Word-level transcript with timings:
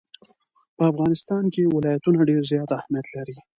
په 0.77 0.83
افغانستان 0.91 1.43
کې 1.53 1.63
ولایتونه 1.75 2.19
ډېر 2.29 2.41
زیات 2.51 2.69
اهمیت 2.77 3.07
لري. 3.15 3.37